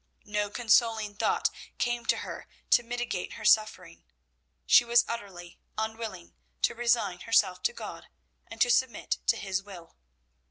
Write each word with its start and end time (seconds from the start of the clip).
No 0.25 0.49
consoling 0.49 1.13
thought 1.15 1.51
came 1.77 2.07
to 2.07 2.17
her 2.25 2.47
to 2.71 2.81
mitigate 2.81 3.33
her 3.33 3.45
suffering. 3.45 4.03
She 4.65 4.83
was 4.83 5.05
utterly 5.07 5.59
unwilling 5.77 6.33
to 6.63 6.73
resign 6.73 7.19
herself 7.19 7.61
to 7.61 7.71
God 7.73 8.07
and 8.47 8.59
to 8.61 8.71
submit 8.71 9.19
to 9.27 9.37
His 9.37 9.61
will. 9.61 9.95